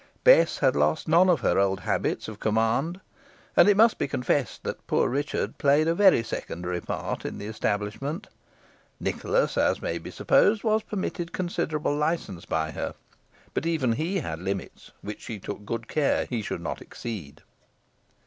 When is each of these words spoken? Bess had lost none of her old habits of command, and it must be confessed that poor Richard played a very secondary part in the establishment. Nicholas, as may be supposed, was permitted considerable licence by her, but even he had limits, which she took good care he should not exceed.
Bess 0.23 0.57
had 0.57 0.75
lost 0.75 1.07
none 1.07 1.29
of 1.29 1.41
her 1.41 1.59
old 1.59 1.81
habits 1.81 2.27
of 2.27 2.39
command, 2.39 3.01
and 3.55 3.69
it 3.69 3.77
must 3.77 3.99
be 3.99 4.07
confessed 4.07 4.63
that 4.63 4.87
poor 4.87 5.07
Richard 5.07 5.59
played 5.59 5.87
a 5.87 5.93
very 5.93 6.23
secondary 6.23 6.81
part 6.81 7.23
in 7.23 7.37
the 7.37 7.45
establishment. 7.45 8.25
Nicholas, 8.99 9.59
as 9.59 9.79
may 9.79 9.99
be 9.99 10.09
supposed, 10.09 10.63
was 10.63 10.81
permitted 10.81 11.33
considerable 11.33 11.95
licence 11.95 12.45
by 12.45 12.71
her, 12.71 12.95
but 13.53 13.67
even 13.67 13.91
he 13.91 14.21
had 14.21 14.39
limits, 14.39 14.89
which 15.03 15.21
she 15.21 15.37
took 15.37 15.65
good 15.65 15.87
care 15.87 16.25
he 16.25 16.41
should 16.41 16.61
not 16.61 16.81
exceed. 16.81 17.43